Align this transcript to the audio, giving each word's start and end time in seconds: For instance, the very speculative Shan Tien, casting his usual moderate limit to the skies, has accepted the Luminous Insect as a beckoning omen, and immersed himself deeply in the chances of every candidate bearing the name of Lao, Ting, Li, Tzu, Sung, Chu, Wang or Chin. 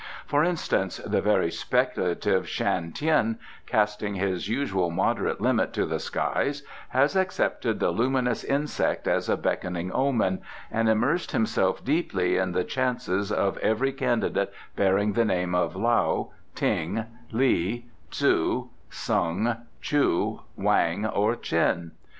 For 0.25 0.43
instance, 0.43 0.97
the 0.97 1.21
very 1.21 1.51
speculative 1.51 2.49
Shan 2.49 2.91
Tien, 2.91 3.37
casting 3.67 4.15
his 4.15 4.49
usual 4.49 4.89
moderate 4.89 5.39
limit 5.39 5.73
to 5.73 5.85
the 5.85 5.99
skies, 5.99 6.63
has 6.89 7.15
accepted 7.15 7.79
the 7.79 7.91
Luminous 7.91 8.43
Insect 8.43 9.07
as 9.07 9.29
a 9.29 9.37
beckoning 9.37 9.91
omen, 9.91 10.41
and 10.71 10.89
immersed 10.89 11.33
himself 11.33 11.85
deeply 11.85 12.37
in 12.37 12.53
the 12.53 12.63
chances 12.63 13.31
of 13.31 13.59
every 13.59 13.93
candidate 13.93 14.51
bearing 14.75 15.13
the 15.13 15.23
name 15.23 15.53
of 15.53 15.75
Lao, 15.75 16.31
Ting, 16.55 17.05
Li, 17.31 17.85
Tzu, 18.09 18.69
Sung, 18.89 19.55
Chu, 19.81 20.41
Wang 20.55 21.05
or 21.05 21.35
Chin. 21.35 21.91